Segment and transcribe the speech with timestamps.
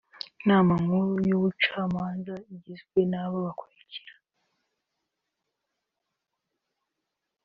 [0.43, 4.13] Inama nkuru y’ubucamanza igizwe n’aba bakurikira